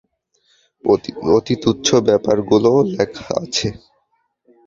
[1.33, 3.67] অতি তুচ্ছ ব্যাপারগুলোও লেখা আছে।